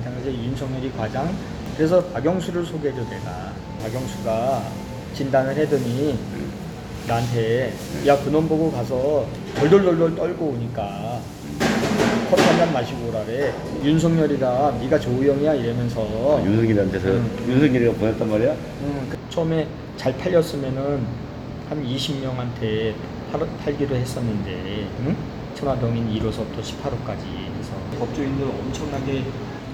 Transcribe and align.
그 0.00 0.04
당시에 0.04 0.32
윤석열이 0.32 0.92
과장. 0.96 1.30
그래서 1.76 2.02
박영수를 2.06 2.64
소개해줘 2.64 3.02
내가. 3.08 3.52
박영수가 3.82 4.62
진단을 5.14 5.56
해더니 5.56 6.18
나한테 7.06 7.74
야 8.06 8.16
그놈 8.22 8.48
보고 8.48 8.70
가서 8.72 9.26
덜덜덜덜 9.56 10.14
떨고 10.16 10.46
오니까 10.46 11.20
커피 12.30 12.42
한잔 12.42 12.72
마시고 12.72 13.08
오라래. 13.08 13.52
윤석열이가 13.84 14.78
네가 14.80 14.98
조우영이야 14.98 15.54
이러면서. 15.54 16.00
아, 16.38 16.44
윤석열한테서 16.44 17.08
음. 17.08 17.46
윤석열이가 17.48 17.92
보냈단 17.98 18.30
말이야? 18.30 18.52
음, 18.52 19.06
그 19.10 19.18
처음에 19.28 19.66
잘 19.96 20.16
팔렸으면은 20.16 21.04
한 21.68 21.84
20명한테 21.86 22.94
팔, 23.30 23.46
팔기로 23.64 23.96
했었는데 23.96 24.86
응? 25.00 25.16
천화동인 25.54 26.08
1호서부터 26.14 26.60
18호까지 26.62 27.22
해서 27.58 27.72
법조인들 27.98 28.46
엄청나게 28.46 29.24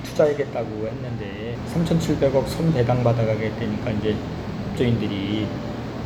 투자하겠다고 0.06 0.86
했는데 0.86 1.56
3,700억 1.74 2.46
선 2.48 2.72
배당 2.72 3.02
받아가겠다니까 3.04 3.90
이제 3.92 4.16
법조인들이 4.68 5.46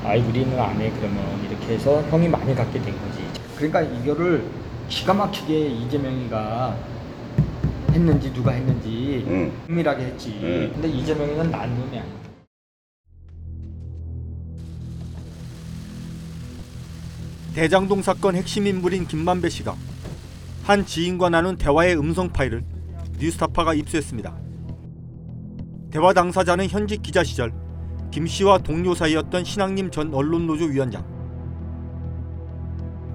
아이 0.05 0.21
우리는 0.23 0.59
안 0.59 0.81
해 0.81 0.91
그러면 0.99 1.23
이렇게 1.49 1.75
해서 1.75 2.01
형이 2.11 2.29
많이 2.29 2.55
갖게 2.55 2.81
된 2.81 2.93
거지 2.93 3.23
그러니까 3.57 3.83
이거를 3.83 4.45
기가 4.89 5.13
막히게 5.15 5.67
이재명이가 5.69 6.77
했는지 7.93 8.33
누가 8.33 8.53
했는지 8.53 9.25
응. 9.29 9.53
은밀하게 9.69 10.05
했지 10.05 10.39
응. 10.43 10.71
근데 10.73 10.89
이재명이는 10.89 11.51
난 11.51 11.69
놈이 11.79 11.99
아니야 11.99 12.21
대장동 17.55 18.03
사건 18.03 18.37
핵심 18.37 18.67
인물인 18.67 19.07
김만배 19.07 19.49
씨가 19.49 19.75
한 20.65 20.87
지인과 20.87 21.31
나눈 21.31 21.57
대화의 21.57 21.99
음성 21.99 22.31
파일을 22.31 22.63
뉴스타파가 23.21 23.75
입수했습니다. 23.75 24.35
대화 25.91 26.13
당사자는 26.15 26.67
현직 26.69 27.03
기자 27.03 27.23
시절 27.23 27.53
김 28.11 28.27
씨와 28.27 28.59
동료 28.59 28.95
사이였던 28.95 29.45
신학님 29.45 29.91
전 29.91 30.13
언론노조 30.13 30.65
위원장. 30.67 31.05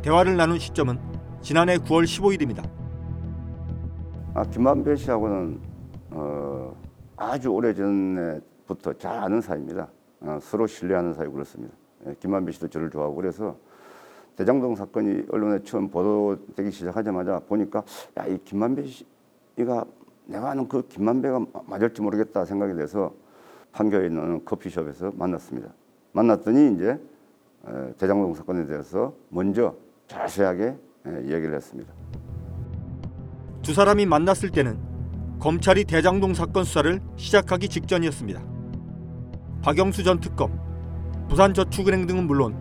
대화를 0.03 0.37
나눈 0.37 0.59
시점은 0.59 0.99
지난해 1.41 1.77
9월 1.77 2.03
15일입니다. 2.03 2.69
아 4.35 4.43
김만배 4.43 4.95
씨하고는 4.95 5.59
어, 6.11 6.75
아주 7.17 7.49
오래 7.49 7.73
전에부터 7.73 8.93
잘 8.93 9.17
아는 9.17 9.41
사이입니다. 9.41 9.89
어, 10.21 10.37
서로 10.41 10.67
신뢰하는 10.67 11.13
사이 11.13 11.27
그렇습니다. 11.27 11.73
예, 12.07 12.13
김만배 12.19 12.51
씨도 12.51 12.67
저를 12.67 12.89
좋아하고 12.91 13.15
그래서 13.15 13.57
대장동 14.35 14.75
사건이 14.75 15.23
언론에 15.31 15.63
처음 15.63 15.89
보도되기 15.89 16.69
시작하자마자 16.69 17.39
보니까 17.47 17.83
야 18.17 18.27
이 18.27 18.37
김만배 18.43 18.85
씨 18.85 19.05
가 19.63 19.85
내가 20.25 20.49
아는 20.51 20.67
그 20.67 20.85
김만배가 20.87 21.39
마- 21.39 21.45
맞을지 21.67 22.01
모르겠다 22.01 22.43
생각이 22.45 22.73
돼서 22.75 23.13
판교에 23.71 24.07
있는 24.07 24.43
커피숍에서 24.43 25.11
만났습니다. 25.15 25.69
만났더니 26.11 26.73
이제 26.75 26.99
에, 27.67 27.93
대장동 27.97 28.33
사건에 28.33 28.65
대해서 28.65 29.13
먼저 29.29 29.75
자세하게 30.07 30.75
예, 31.07 31.11
이야기를 31.27 31.53
했습니다. 31.55 31.93
두 33.61 33.73
사람이 33.73 34.05
만났을 34.05 34.49
때는 34.49 34.77
검찰이 35.39 35.85
대장동 35.85 36.33
사건 36.33 36.63
수사를 36.63 36.99
시작하기 37.17 37.69
직전이었습니다. 37.69 38.41
박영수 39.61 40.03
전 40.03 40.19
특검, 40.19 40.59
부산저축은행 41.29 42.07
등은 42.07 42.25
물론 42.27 42.55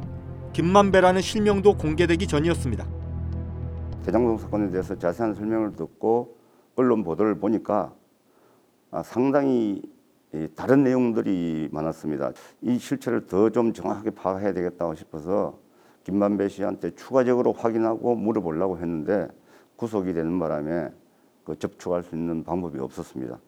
김만배라는 0.52 1.20
실명도 1.20 1.76
공개되기 1.76 2.26
전이었습니다. 2.26 2.86
대장동 4.04 4.38
사건에 4.38 4.70
대해서 4.70 4.94
자세한 4.96 5.34
설명을 5.34 5.72
듣고 5.76 6.36
언론 6.76 7.04
보도를 7.04 7.36
보니까 7.36 7.94
아, 8.90 9.02
상당히 9.02 9.82
이 10.32 10.48
다른 10.56 10.82
내용들이 10.82 11.68
많았습니다. 11.72 12.32
이 12.62 12.78
실체를 12.78 13.26
더 13.26 13.50
좀 13.50 13.72
정확하게 13.72 14.10
파악해야 14.10 14.52
되겠다고 14.52 14.94
싶어서 14.94 15.58
김만배 16.04 16.48
씨한테 16.48 16.94
추가적으로 16.94 17.52
확인하고 17.52 18.14
물어보려고 18.16 18.78
했는데 18.78 19.28
구속이 19.76 20.12
되는 20.12 20.38
바람에 20.38 20.90
그 21.44 21.58
접촉할 21.58 22.02
수 22.02 22.14
있는 22.14 22.42
방법이 22.42 22.78
없었습니다. 22.78 23.38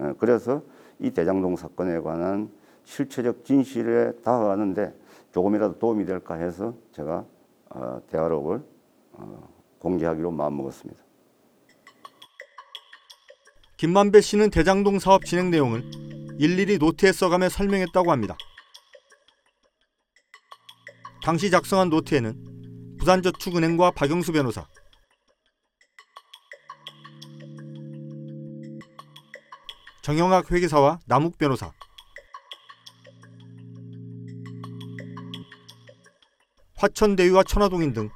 예, 0.00 0.14
그래서 0.18 0.62
이 1.00 1.10
대장동 1.10 1.56
사건에 1.56 1.98
관한 2.00 2.50
실체적 2.84 3.44
진실에 3.44 4.12
다가가는데 4.22 4.94
조금이라도 5.32 5.78
도움이 5.78 6.04
될까 6.06 6.34
해서 6.34 6.74
제가 6.92 7.24
어, 7.70 8.00
대화록을 8.08 8.62
어, 9.12 9.48
공개하기로 9.80 10.30
마음먹었습니다. 10.30 11.07
김만배 13.78 14.22
씨는 14.22 14.50
대장동 14.50 14.98
사업 14.98 15.24
진행 15.24 15.52
내용을 15.52 15.88
일일이 16.40 16.78
노트에 16.78 17.12
써가며 17.12 17.48
설명했다고 17.48 18.10
합니다. 18.10 18.36
당시 21.22 21.48
작성한 21.48 21.88
노트에는 21.88 22.96
부산저축은행과 22.98 23.92
박영수 23.92 24.32
변호사, 24.32 24.66
정영학 30.02 30.50
회계사와 30.50 30.98
남욱 31.06 31.38
변호사, 31.38 31.72
화천대유와 36.74 37.44
천화동인 37.44 37.92
등 37.92 38.10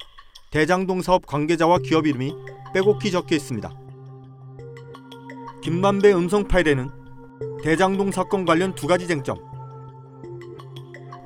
대장동 0.51 1.03
사업 1.03 1.25
관계자와 1.25 1.79
기업 1.79 2.09
이름이 2.09 2.33
빼곡히 2.75 3.13
적혀 3.13 3.37
있습니다. 3.37 3.82
김만배 5.63 6.13
음성 6.13 6.49
파일에는 6.49 6.91
대장동 7.63 8.11
사건 8.11 8.45
관련 8.45 8.75
두 8.75 8.89
가지 8.89 9.07
쟁점. 9.07 9.39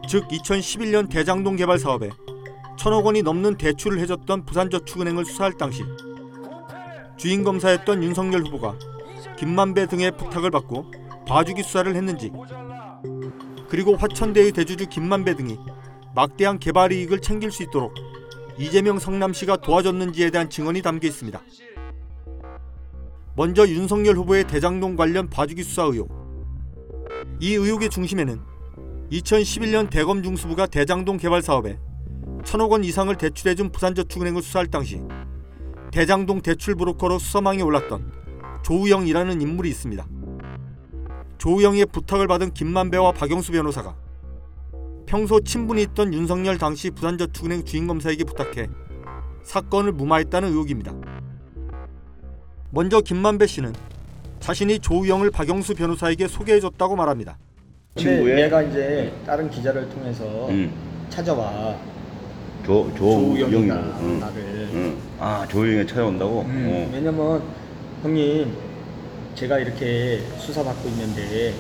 즉 0.07 0.29
2011년 0.29 1.09
대장동 1.09 1.57
개발 1.57 1.79
사업에 1.79 2.11
천억 2.79 3.07
원이 3.07 3.23
넘는 3.23 3.57
대출을 3.57 3.99
해줬던 4.01 4.45
부산저축은행을 4.45 5.25
수사할 5.25 5.55
당시 5.55 5.83
주인 7.17 7.45
검사였던 7.45 8.03
윤석열 8.05 8.43
후보가 8.43 8.77
김만배 9.39 9.87
등의 9.87 10.17
부탁을 10.19 10.51
받고 10.51 10.93
봐주기 11.27 11.63
수사를 11.63 11.97
했는지 11.97 12.31
그리고 13.71 13.97
화천대유 13.97 14.53
대주주 14.53 14.91
김만배 14.91 15.35
등이 15.35 15.59
막대한 16.15 16.59
개발 16.59 16.93
이익을 16.93 17.21
챙길 17.21 17.51
수 17.51 17.63
있도록 17.63 17.95
이재명 18.59 18.99
성남시가 18.99 19.57
도와줬는지에 19.57 20.31
대한 20.31 20.51
증언이 20.51 20.83
담겨 20.83 21.09
있습니다. 21.09 21.41
먼저 23.37 23.69
윤석열 23.69 24.17
후보의 24.17 24.45
대장동 24.45 24.97
관련 24.97 25.29
봐주기 25.29 25.63
수사 25.63 25.83
의혹. 25.83 26.09
이 27.39 27.53
의혹의 27.53 27.91
중심에는 27.91 28.41
2011년 29.13 29.91
대검 29.91 30.23
중수부가 30.23 30.67
대장동 30.67 31.19
개발 31.19 31.43
사업에 31.43 31.79
천억 32.47 32.73
원 32.73 32.83
이상을 32.83 33.15
대출해준 33.15 33.73
부산저축은행을 33.73 34.41
수사할 34.41 34.69
당시 34.69 35.03
대장동 35.93 36.41
대출 36.41 36.77
브로커로 36.77 37.19
수사망에 37.19 37.61
올랐던 37.61 38.11
조우영이라는 38.65 39.43
인물이 39.43 39.69
있습니다. 39.69 40.07
조우영의 41.37 41.87
부탁을 41.93 42.27
받은 42.29 42.55
김만배와 42.55 43.13
박영수 43.13 43.53
변호사가 43.53 43.95
평소 45.05 45.41
친분이 45.41 45.83
있던 45.83 46.15
윤석열 46.15 46.57
당시 46.57 46.91
부산저축은행 46.91 47.67
주인검사에게 47.67 48.25
부탁해 48.25 48.69
사건을 49.43 49.93
무마했다는 49.93 50.49
의혹입니다. 50.49 51.16
먼저 52.77 53.01
김만배 53.01 53.47
씨는 53.47 53.73
자신이 54.39 54.81
조우영을 54.81 55.31
박영수 55.31 55.75
변호사에게 55.77 56.29
소개해줬다고 56.29 56.95
말합니다. 56.95 57.39
근데 57.95 58.11
친구의? 58.11 58.37
내가 58.37 58.61
이제 58.61 59.15
다른 59.25 59.49
기자를 59.51 59.89
통해서 59.89 60.47
음. 60.51 60.71
찾아와 61.09 61.75
조. 62.67 62.93
조우영이가 62.95 63.75
응. 64.03 64.21
나를 64.21 64.69
응. 64.75 64.99
아 65.19 65.47
조영이 65.49 65.87
찾아온다고? 65.87 66.43
음, 66.43 66.69
어. 66.71 66.95
왜냐면 66.95 67.43
형님 68.03 68.55
제가 69.35 69.59
이렇게 69.59 70.21
수사받고 70.39 70.87
있는데 70.91 71.55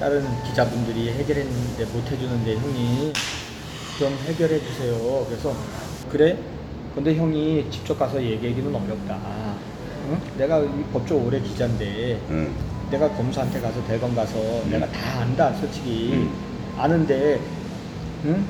다른 0.00 0.24
기자분들이 0.44 1.10
해결했는데 1.10 1.84
못 1.92 2.10
해주는데 2.10 2.56
형님 2.56 3.12
좀 3.98 4.16
해결해 4.28 4.58
주세요. 4.60 5.26
그래서 5.28 5.54
그래? 6.08 6.38
근데 6.94 7.14
형이 7.14 7.66
직접 7.70 7.98
가서 7.98 8.22
얘기하기는 8.22 8.74
어렵다. 8.74 9.54
응? 10.08 10.20
내가 10.36 10.60
이 10.60 10.84
법조 10.92 11.16
오래 11.24 11.40
기자인데 11.40 12.20
응. 12.30 12.54
내가 12.90 13.08
검사한테 13.10 13.60
가서 13.60 13.84
대검 13.86 14.14
가서 14.14 14.36
내가 14.68 14.86
다 14.90 15.20
안다 15.20 15.52
솔직히 15.54 16.10
음. 16.12 16.30
아는데 16.76 17.40
응? 18.24 18.46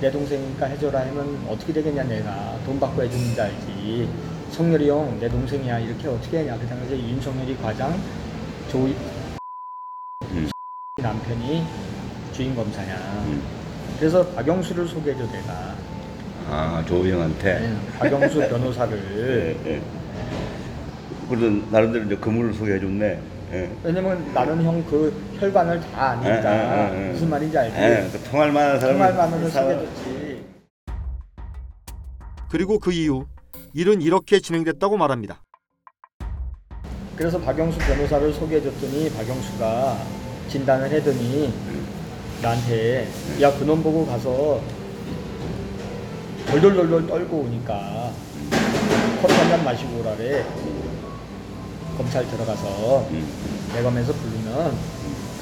내 0.00 0.10
동생이니까 0.10 0.66
해줘라 0.66 1.00
하면 1.00 1.44
어떻게 1.48 1.72
되겠냐 1.72 2.04
내가 2.04 2.58
돈 2.64 2.80
받고 2.80 3.02
줄 3.10 3.38
알지 3.40 4.08
성렬이 4.50 4.88
형 4.88 5.18
내 5.20 5.28
동생이야 5.28 5.78
이렇게 5.80 6.08
어떻게 6.08 6.38
하냐 6.38 6.58
그 6.58 6.66
당시에 6.66 6.98
윤석열이 6.98 7.56
과장 7.58 8.00
조 8.70 8.86
음. 10.30 10.50
남편이 10.96 11.64
주인 12.32 12.54
검사야 12.56 12.96
음. 13.26 13.42
그래서 13.98 14.26
박영수를 14.28 14.88
소개해줘 14.88 15.26
내가 15.30 15.74
아 16.50 16.84
조영한테. 16.86 17.60
네, 17.60 17.76
박영수 17.98 18.40
변호사를 18.40 19.56
예, 19.64 19.70
예. 19.70 19.82
그래도 21.28 21.64
나름대로 21.70 22.04
이제 22.06 22.16
건물을 22.16 22.52
소개해줬네. 22.54 23.20
예. 23.52 23.70
왜냐면 23.84 24.32
나는 24.34 24.62
형 24.64 24.84
그 24.84 25.12
혈관을 25.38 25.80
다 25.80 26.10
아니까 26.10 26.28
예, 26.30 26.92
예, 26.94 26.98
예, 27.02 27.06
예. 27.06 27.12
무슨 27.12 27.30
말인지 27.30 27.56
알지. 27.56 27.76
예, 27.78 28.08
그 28.12 28.18
통할 28.30 28.50
만한 28.52 28.80
사람. 28.80 28.96
정말 28.98 29.14
만으로 29.14 29.48
소개줬지. 29.48 30.44
그리고 32.50 32.78
그 32.80 32.92
이후 32.92 33.26
일은 33.72 34.02
이렇게 34.02 34.40
진행됐다고 34.40 34.96
말합니다. 34.96 35.40
그래서 37.16 37.38
박영수 37.38 37.78
변호사를 37.78 38.32
소개해줬더니 38.32 39.10
박영수가 39.14 39.96
진단을 40.48 40.90
해더니 40.90 41.52
나한테 42.42 43.06
야 43.40 43.52
그놈 43.56 43.82
보고 43.82 44.04
가서 44.06 44.60
덜덜덜덜 46.50 47.06
떨고 47.06 47.38
오니까 47.42 48.12
커피 49.22 49.34
한잔 49.34 49.64
마시고 49.64 50.00
오라래. 50.00 50.44
검찰 51.96 52.26
들어가서 52.28 53.06
음, 53.10 53.68
대검에서 53.72 54.12
부르면 54.12 54.54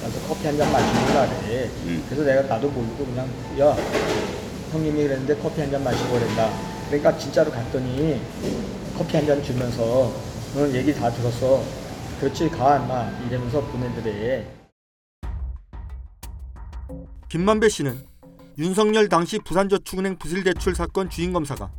가서 0.02 0.28
커피 0.28 0.46
한 0.46 0.56
잔 0.58 0.70
마시고 0.72 1.10
오라래. 1.10 1.64
음. 1.84 2.04
그래서 2.08 2.24
내가 2.24 2.42
나도 2.42 2.68
모르고 2.68 3.06
그냥 3.06 3.26
야 3.58 3.74
형님이 4.72 5.04
그랬는데 5.04 5.36
커피 5.36 5.60
한 5.60 5.70
잔 5.70 5.82
마시고 5.82 6.14
오랜다. 6.16 6.50
그러니까 6.88 7.16
진짜로 7.16 7.50
갔더니 7.50 8.20
커피 8.98 9.16
한 9.16 9.26
잔 9.26 9.42
주면서 9.42 10.12
너는 10.54 10.74
얘기 10.74 10.92
다 10.94 11.10
들었어. 11.10 11.62
그렇지 12.20 12.50
가 12.50 12.76
인마. 12.78 13.10
이러면서 13.28 13.60
보내드래. 13.62 14.44
김만배 17.28 17.68
씨는 17.68 18.02
윤석열 18.58 19.08
당시 19.08 19.38
부산저축은행 19.38 20.16
부실대출 20.18 20.74
사건 20.74 21.08
주인 21.08 21.32
검사가 21.32 21.70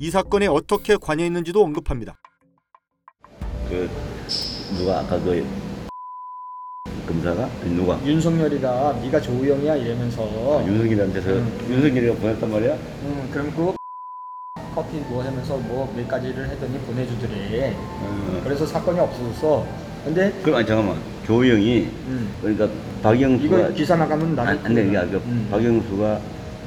이 0.00 0.10
사건에 0.10 0.48
어떻게 0.48 0.96
관여했는지도 0.96 1.62
언급합니다. 1.62 2.16
그 3.68 3.88
누가 4.76 5.00
아까 5.00 5.20
그 5.20 5.46
검사가 7.06 7.48
누가 7.76 8.04
윤석열이가 8.04 8.94
네가 9.02 9.20
조우영이야 9.20 9.76
이러면서 9.76 10.66
윤석열한테서 10.66 11.30
음. 11.30 11.66
윤석열이가 11.70 12.14
보냈단 12.16 12.50
말이야? 12.50 12.74
음, 12.74 13.30
그럼 13.32 13.52
그 13.54 13.74
커피 14.74 14.96
뭐 14.98 15.22
하면서 15.22 15.56
뭐 15.58 15.92
몇 15.94 16.08
가지를 16.08 16.48
했더니 16.48 16.78
보내주더래 16.80 17.74
어. 17.76 18.40
그래서 18.42 18.66
사건이 18.66 18.98
없어졌어 18.98 19.64
근데 20.04 20.32
그럼 20.42 20.56
아니 20.58 20.66
잠깐만 20.66 20.96
조영이 21.26 21.88
음, 22.06 22.34
그러니까 22.40 22.68
박영수가 23.02 23.58
이거 23.58 23.72
기사 23.72 23.96
나가면 23.96 24.34
나도 24.34 24.48
안, 24.50 24.58
안 24.64 24.74
돼. 24.74 24.82
아니라 24.82 25.02
음. 25.02 25.48
박영수가 25.50 26.20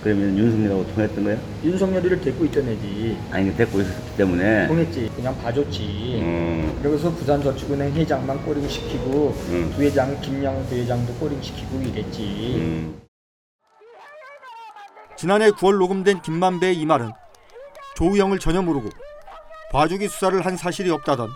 그러면 0.04 0.38
윤석열하고 0.38 0.86
통했던 0.94 1.24
거야? 1.24 1.38
윤석열이를 1.64 2.20
데리고 2.22 2.44
있던 2.46 2.68
애지 2.68 3.18
아니 3.32 3.50
그 3.50 3.56
데리고 3.56 3.80
있었기 3.82 4.18
때문에 4.18 4.68
통했지 4.68 5.10
그냥 5.16 5.38
봐줬지 5.42 6.20
음, 6.22 6.78
그러고서 6.82 7.10
부산저축은행 7.12 7.94
회장만 7.94 8.44
꼬링 8.46 8.68
시키고 8.68 9.34
음. 9.50 9.72
부회장 9.76 10.20
김양 10.20 10.66
부회장도 10.68 11.14
꼬링 11.16 11.42
시키고 11.42 11.82
이랬지 11.82 12.22
음. 12.58 13.02
지난해 15.16 15.52
9월 15.52 15.78
녹음된 15.78 16.22
김만배의 16.22 16.76
이 16.78 16.86
말은 16.86 17.12
조우영을 17.96 18.40
전혀 18.40 18.62
모르고 18.62 18.90
봐주기 19.72 20.08
수사를 20.10 20.46
한 20.46 20.58
사실이 20.58 20.90
없다던 20.90 21.30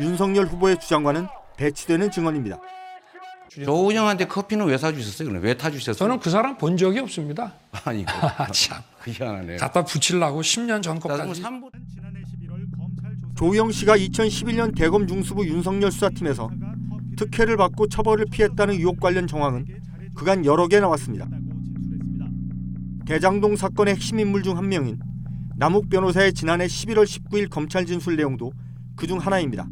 윤석열 0.00 0.46
후보의 0.46 0.78
주장과는 0.80 1.26
배치되는 1.56 2.10
증언입니다. 2.10 2.58
조은영한테 3.64 4.26
커피는 4.26 4.66
왜 4.66 4.76
사주셨어요? 4.76 5.28
그럼 5.28 5.42
왜 5.42 5.56
타주셨어요? 5.56 5.94
저는 5.94 6.20
그 6.20 6.28
사람 6.28 6.58
본 6.58 6.76
적이 6.76 6.98
없습니다. 7.00 7.54
아니 7.84 8.04
아, 8.06 8.46
참. 8.52 8.82
그 9.00 9.10
희한하네. 9.10 9.56
갖다 9.56 9.84
붙이려고 9.84 10.40
10년 10.42 10.82
전 10.82 10.98
것까지. 11.00 11.42
조우영 13.36 13.70
씨가 13.70 13.96
2011년 13.96 14.74
대검 14.76 15.06
중수부 15.06 15.46
윤석열 15.46 15.90
수사팀에서 15.92 16.50
특혜를 17.16 17.56
받고 17.56 17.88
처벌을 17.88 18.26
피했다는 18.30 18.74
의혹 18.74 18.98
관련 19.00 19.26
정황은 19.26 19.66
그간 20.14 20.44
여러 20.44 20.66
개 20.68 20.80
나왔습니다. 20.80 21.26
대장동 23.06 23.56
사건의 23.56 23.94
핵심 23.94 24.18
인물 24.18 24.42
중 24.42 24.56
한 24.56 24.68
명인 24.68 24.98
남욱 25.56 25.88
변호사의 25.88 26.32
지난해 26.34 26.66
11월 26.66 27.04
19일 27.04 27.48
검찰 27.48 27.86
진술 27.86 28.16
내용도 28.16 28.52
그 28.96 29.06
중 29.06 29.18
하나입니다. 29.18 29.66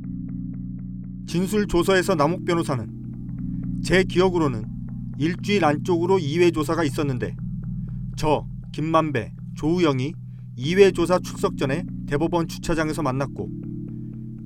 진술 1.27 1.67
조서에서 1.67 2.15
남욱 2.15 2.45
변호사는 2.45 2.87
제 3.83 4.05
기억으로는 4.05 4.65
일주일 5.19 5.65
안쪽으로 5.65 6.19
2회 6.19 6.53
조사가 6.53 6.85
있었는데 6.85 7.37
저 8.17 8.47
김만배, 8.73 9.33
조우영이 9.55 10.13
2회 10.59 10.95
조사 10.95 11.19
출석 11.19 11.57
전에 11.57 11.85
대법원 12.07 12.49
주차장에서 12.49 13.03
만났고 13.03 13.49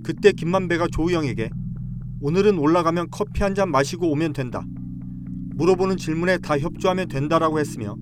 그때 0.02 0.32
김만배가 0.32 0.86
조우영에게 0.90 1.50
오늘은 2.20 2.58
올라가면 2.58 3.08
커피 3.10 3.42
한 3.42 3.54
잔 3.54 3.70
마시고 3.70 4.10
오면 4.10 4.32
된다. 4.32 4.62
물어보는 5.56 5.96
질문에 5.96 6.38
다 6.38 6.58
협조하면 6.58 7.08
된다라고 7.08 7.58
했으며 7.58 7.96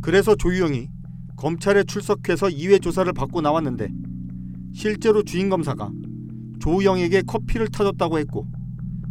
그래서 0.00 0.34
조우영이 0.34 0.88
검찰에 1.36 1.84
출석해서 1.84 2.48
2회 2.48 2.82
조사를 2.82 3.12
받고 3.12 3.40
나왔는데 3.40 3.88
실제로 4.74 5.22
주인 5.22 5.48
검사가 5.48 5.90
조우영에게 6.62 7.22
커피를 7.22 7.66
타줬다고 7.68 8.20
했고 8.20 8.46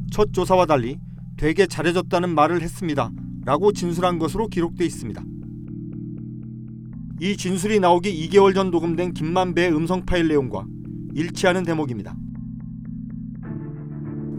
첫 0.09 0.31
조사와 0.31 0.65
달리 0.65 0.97
되게 1.35 1.67
잘해줬다는 1.67 2.33
말을 2.33 2.61
했습니다. 2.61 3.11
라고 3.43 3.73
진술한 3.73 4.19
것으로 4.19 4.47
기록돼 4.47 4.85
있습니다. 4.85 5.21
이 7.19 7.35
진술이 7.35 7.81
나오기 7.81 8.29
2개월 8.29 8.53
전 8.53 8.71
녹음된 8.71 9.13
김만배의 9.13 9.75
음성 9.75 10.05
파일 10.05 10.29
내용과 10.29 10.65
일치하는 11.13 11.63
대목입니다. 11.63 12.15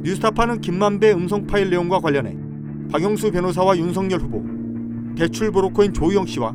뉴스타파는 0.05 0.63
김만배의 0.63 1.15
음성 1.15 1.47
파일 1.47 1.69
내용과 1.69 2.01
관련해 2.01 2.37
박영수 2.91 3.31
변호사와 3.31 3.77
윤석열 3.77 4.21
후보, 4.21 4.43
대출 5.17 5.53
브로커인 5.53 5.93
조희영 5.93 6.25
씨와 6.27 6.55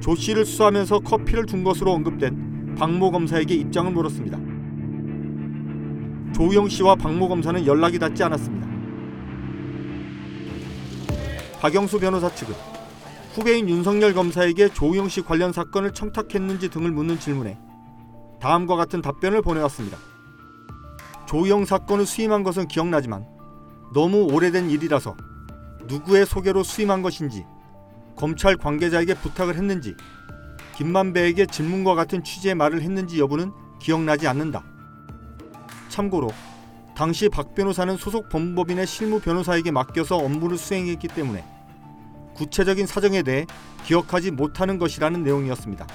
조 0.00 0.16
씨를 0.16 0.44
수사하면서 0.44 1.00
커피를 1.00 1.46
준 1.46 1.62
것으로 1.62 1.92
언급된 1.92 2.74
박모 2.76 3.12
검사에게 3.12 3.54
입장을 3.54 3.92
물었습니다. 3.92 4.53
조희영 6.34 6.68
씨와 6.68 6.96
박모 6.96 7.28
검사는 7.28 7.64
연락이 7.64 7.98
닿지 7.98 8.22
않았습니다. 8.24 8.66
박영수 11.60 12.00
변호사 12.00 12.28
측은 12.34 12.54
후배인 13.34 13.68
윤석열 13.68 14.12
검사에게 14.12 14.68
조우영 14.68 15.08
씨 15.08 15.22
관련 15.22 15.52
사건을 15.52 15.92
청탁했는지 15.92 16.68
등을 16.68 16.90
묻는 16.90 17.18
질문에 17.18 17.58
다음과 18.40 18.76
같은 18.76 19.00
답변을 19.00 19.42
보내왔습니다. 19.42 19.96
조우영 21.26 21.64
사건을 21.64 22.04
수임한 22.04 22.42
것은 22.42 22.68
기억나지만 22.68 23.24
너무 23.94 24.24
오래된 24.24 24.70
일이라서 24.70 25.16
누구의 25.86 26.26
소개로 26.26 26.62
수임한 26.62 27.02
것인지 27.02 27.46
검찰 28.16 28.56
관계자에게 28.56 29.14
부탁을 29.14 29.54
했는지 29.54 29.94
김만배에게 30.76 31.46
질문과 31.46 31.94
같은 31.94 32.22
취지의 32.24 32.56
말을 32.56 32.82
했는지 32.82 33.20
여부는 33.20 33.52
기억나지 33.80 34.26
않는다. 34.28 34.73
참고로 35.94 36.30
당시 36.96 37.28
박 37.28 37.54
변호사는 37.54 37.96
소속 37.98 38.28
법무법인의 38.28 38.84
실무 38.84 39.20
변호사에게 39.20 39.70
맡겨서 39.70 40.16
업무를 40.16 40.58
수행했기 40.58 41.06
때문에 41.06 41.44
구체적인 42.34 42.86
사정에 42.86 43.22
대해 43.22 43.46
기억하지 43.84 44.32
못하는 44.32 44.78
것이라는 44.78 45.22
내용이었습니다. 45.22 45.86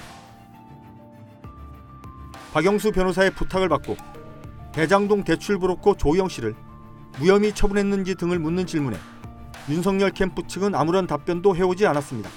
박영수 2.53 2.93
변호사의 2.93 3.31
부탁을 3.31 3.67
받고 3.67 3.97
대장동 4.71 5.25
대출 5.25 5.59
브로커 5.59 5.95
조영 5.95 6.29
씨를 6.29 6.55
무혐의 7.19 7.53
처분했는지 7.53 8.15
등을 8.15 8.39
묻는 8.39 8.65
질문에 8.65 8.97
윤석열 9.67 10.11
캠프 10.11 10.47
측은 10.47 10.75
아무런 10.75 11.07
답변도 11.07 11.57
해오지 11.57 11.85
않았습니다. 11.85 12.29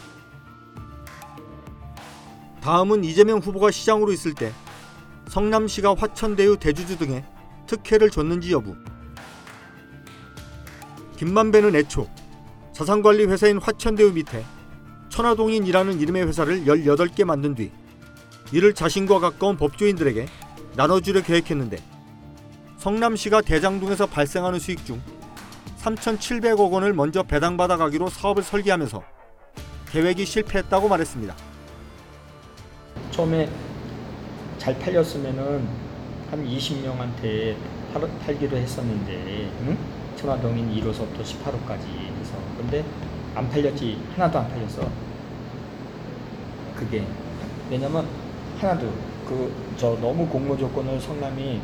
다음은 2.60 3.04
이재명 3.04 3.38
후보가 3.38 3.70
시장으로 3.70 4.12
있을 4.12 4.34
때 4.34 4.52
성남시가 5.28 5.94
화천대유 5.96 6.56
대주주 6.56 6.98
등에 6.98 7.24
특혜를 7.72 8.10
줬는지 8.10 8.52
여부. 8.52 8.76
김만배는 11.16 11.74
애초 11.74 12.06
자산관리 12.72 13.24
회사인 13.26 13.58
화천대유 13.58 14.12
밑에 14.12 14.44
천화동인이라는 15.08 16.00
이름의 16.00 16.26
회사를 16.26 16.64
18개 16.64 17.24
만든 17.24 17.54
뒤 17.54 17.70
이를 18.50 18.74
자신과 18.74 19.20
가까운 19.20 19.56
법조인들에게 19.56 20.26
나눠주려 20.76 21.22
계획했는데 21.22 21.78
성남시가 22.76 23.40
대장동에서 23.40 24.06
발생하는 24.06 24.58
수익 24.58 24.84
중 24.84 25.00
3,700억 25.80 26.70
원을 26.70 26.92
먼저 26.92 27.22
배당받아 27.22 27.76
가기로 27.76 28.08
사업을 28.10 28.42
설계하면서 28.42 29.02
계획이 29.90 30.26
실패했다고 30.26 30.88
말했습니다. 30.88 31.34
처음에 33.12 33.50
잘 34.58 34.78
팔렸으면은 34.78 35.91
한 36.32 36.42
20명한테 36.48 37.54
팔, 37.92 38.08
팔기로 38.24 38.56
했었는데 38.56 39.50
응? 39.66 39.76
천화동인 40.16 40.74
1호서부터 40.76 41.20
18호까지 41.22 41.84
해서. 42.18 42.38
근데 42.56 42.82
안 43.34 43.50
팔렸지. 43.50 43.98
하나도 44.14 44.38
안 44.38 44.48
팔렸어 44.48 44.90
그게. 46.74 47.04
왜냐면 47.70 48.06
하나도 48.58 48.90
그 49.28 49.52
저 49.76 49.98
너무 50.00 50.26
공모 50.26 50.56
조건을 50.56 50.98
성남이 51.00 51.60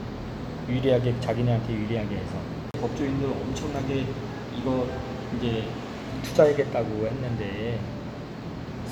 유리하게 0.68 1.18
자기네한테 1.20 1.72
유리하게 1.72 2.16
해서. 2.16 2.36
법조인들 2.78 3.26
엄청나게 3.26 4.04
이거 4.58 4.86
이제 5.38 5.64
투자하겠다고 6.22 7.06
했는데 7.06 7.78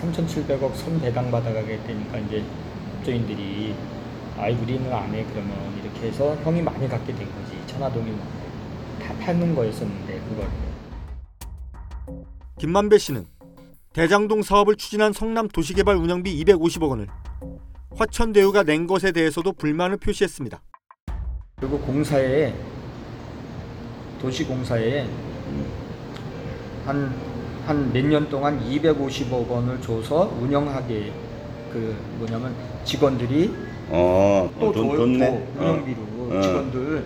3,700억 0.01 0.75
손 0.75 0.99
배당 1.01 1.31
받아가겠다니까 1.31 2.19
이제 2.19 2.43
법조인들이 2.97 3.75
아이 4.39 4.55
우리는 4.55 4.93
안 4.93 5.15
해 5.15 5.25
그러면 5.33 5.57
이렇게 5.83 6.09
해서 6.09 6.35
형이 6.37 6.63
많이 6.63 6.89
갖게 6.89 7.15
된 7.15 7.27
거지 7.27 7.67
천화동이 7.67 8.13
다 9.03 9.15
파는 9.21 9.55
거였었는데 9.55 10.21
그걸 10.29 10.49
김만배 12.59 12.99
씨는 12.99 13.27
대장동 13.93 14.43
사업을 14.43 14.77
추진한 14.77 15.13
성남 15.13 15.49
도시개발 15.49 15.97
운영비 15.97 16.45
250억 16.45 16.89
원을 16.91 17.07
화천대유가 17.97 18.63
낸 18.65 18.87
것에 18.87 19.13
대해서도 19.13 19.53
불만을 19.53 19.97
표시했습니다. 19.97 20.61
그리고 21.59 21.79
공사에 21.81 22.53
도시공사에 24.21 25.07
한 26.85 27.37
한 27.67 27.93
몇 27.93 28.05
년 28.07 28.29
동안 28.29 28.61
250억 28.61 29.49
원을 29.49 29.81
줘서 29.81 30.27
운영하게 30.41 31.13
그 31.73 31.97
뭐냐면 32.19 32.55
직원들이 32.85 33.53
어, 33.89 34.51
또 34.59 34.73
돈, 34.73 34.89
줘- 34.91 34.97
좋네. 34.97 35.31
또 35.57 35.61
운영비로 35.63 35.97
어. 36.31 36.41
직원들 36.43 37.05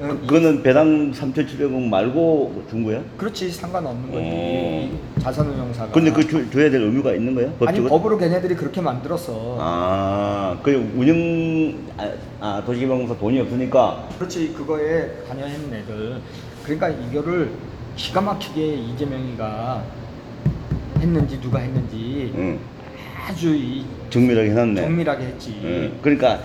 어, 0.00 0.06
이- 0.20 0.26
그거는 0.26 0.62
배당 0.62 1.12
3,700원 1.12 1.88
말고 1.88 2.64
준 2.68 2.84
거야? 2.84 3.02
그렇지 3.16 3.50
상관없는 3.50 4.10
거지 4.10 4.18
어. 4.24 4.90
이 5.16 5.20
자산운용사가 5.20 5.92
근데 5.92 6.10
그 6.10 6.26
줘- 6.26 6.50
줘야 6.50 6.70
될 6.70 6.80
의무가 6.82 7.12
있는 7.14 7.34
거야? 7.34 7.46
아니 7.46 7.56
법적으로? 7.58 7.88
법으로 7.90 8.18
걔네들이 8.18 8.54
그렇게 8.56 8.80
만들었어 8.80 9.58
아, 9.60 10.58
그 10.62 10.72
운영 10.96 11.78
아, 11.98 12.10
아 12.40 12.62
도시개발공사 12.64 13.16
돈이 13.18 13.38
없으니까 13.40 14.08
그렇지 14.18 14.52
그거에 14.54 15.10
관여했는 15.28 15.72
애들 15.80 16.20
그러니까 16.64 16.88
이거를 16.88 17.50
기가 17.94 18.20
막히게 18.22 18.74
이재명이가 18.74 19.82
했는지 20.98 21.40
누가 21.40 21.58
했는지 21.58 22.32
응, 22.34 22.58
아주 23.28 23.54
이 23.54 23.84
정밀하게 24.12 24.50
해놨네. 24.50 24.82
정밀하게 24.82 25.24
했지 25.24 25.58
응, 25.64 25.98
그러니까 26.02 26.40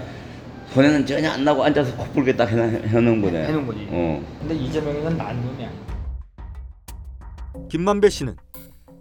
손해는 0.74 1.06
전혀 1.06 1.30
안 1.32 1.44
나고 1.44 1.64
앉아서 1.64 1.96
코풀게 1.98 2.36
딱 2.36 2.50
해놔, 2.50 2.64
해놓은 2.66 3.22
거네. 3.22 3.48
해놓은 3.48 3.68
거지 3.68 3.88
어. 3.92 4.24
근데 4.40 4.56
이재명이는 4.56 5.18
난 5.18 5.36
놈이 5.46 5.66
아니야 5.66 5.72
김만배 7.70 8.10
씨는 8.10 8.36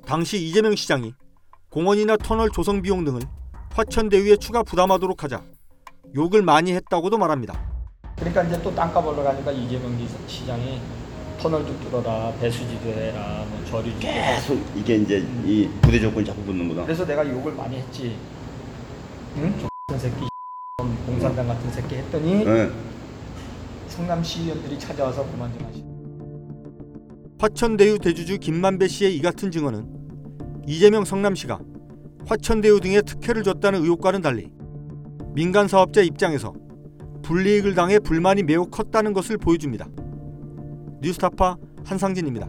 당시 0.05 0.45
이재명 0.45 0.75
시장이 0.75 1.15
공원이나 1.71 2.17
터널 2.17 2.51
조성 2.51 2.83
비용 2.83 3.05
등을 3.05 3.21
화천대유에 3.73 4.37
추가 4.37 4.63
부담하도록 4.63 5.23
하자 5.23 5.43
욕을 6.15 6.43
많이 6.43 6.73
했다고도 6.73 7.19
말합니다. 7.19 7.61
그러니까 8.17 8.43
이제 8.45 8.61
또 8.63 8.75
땅값 8.75 9.07
올라가니까 9.07 9.53
이재명 9.53 9.97
기- 9.99 10.09
시장이 10.27 10.81
터널도 11.39 11.79
뚫어라 11.81 12.33
배수지도 12.41 12.89
해라 12.89 13.45
뭐 13.49 13.81
해라 13.83 14.35
계속 14.37 14.59
이게 14.75 14.97
이제 14.97 15.19
이 15.45 15.69
부대 15.83 16.01
조건이 16.01 16.25
자꾸 16.25 16.41
붙는구나. 16.43 16.85
그래서 16.85 17.05
내가 17.05 17.29
욕을 17.29 17.53
많이 17.53 17.77
했지 17.77 18.17
응? 19.39 19.69
같은 19.89 19.99
새끼 19.99 20.29
공산당 21.05 21.49
같은 21.49 21.71
새끼 21.71 21.97
했더니 21.97 22.47
응. 22.47 22.73
성남 23.89 24.23
시의원들이 24.23 24.79
찾아와서 24.79 25.25
그만 25.31 25.53
좀 25.53 25.67
하시 25.67 25.85
화천대유 27.39 27.99
대주주 27.99 28.39
김만배 28.39 28.89
씨의 28.89 29.17
이 29.17 29.21
같은 29.21 29.51
증언은 29.51 30.65
이재명 30.67 31.05
성남시가 31.05 31.61
화천대유 32.27 32.81
등에 32.81 33.03
특혜를 33.03 33.43
줬다는 33.43 33.83
의혹과는 33.83 34.23
달리 34.23 34.51
민간 35.35 35.69
사업자 35.69 36.01
입장에서 36.01 36.55
불이익을 37.23 37.75
당해 37.75 37.99
불만이 37.99 38.43
매우 38.43 38.67
컸다는 38.67 39.13
것을 39.13 39.37
보여줍니다. 39.37 39.87
뉴스타파 41.03 41.57
한상진입니다. 41.85 42.49